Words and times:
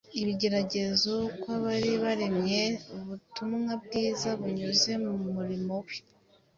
ibigeragezo 0.21 1.13
kw’abari 1.39 1.91
baremeye 2.03 2.63
ubutumwa 2.97 3.71
bwiza 3.83 4.29
binyuze 4.41 4.91
mu 5.03 5.13
murimo 5.35 5.73
we. 5.85 5.97